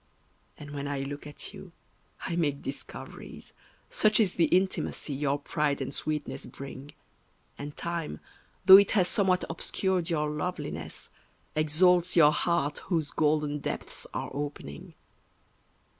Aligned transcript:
And 0.57 0.71
when 0.71 0.87
I 0.87 1.01
look 1.01 1.27
at 1.27 1.53
you 1.53 1.73
I 2.21 2.35
make 2.35 2.63
discoveries, 2.63 3.53
Such 3.91 4.19
is 4.19 4.33
the 4.33 4.45
intimacy 4.45 5.13
your 5.13 5.37
pride 5.37 5.79
and 5.79 5.93
sweetness 5.93 6.47
bring; 6.47 6.93
And 7.55 7.77
time, 7.77 8.19
though 8.65 8.77
it 8.77 8.89
has 8.97 9.07
somewhat 9.07 9.43
obscured 9.47 10.09
your 10.09 10.31
loveliness, 10.31 11.11
Exalts 11.55 12.15
your 12.15 12.31
heart 12.31 12.79
whose 12.85 13.11
golden 13.11 13.59
depths 13.59 14.07
are 14.11 14.31
opening. 14.33 14.95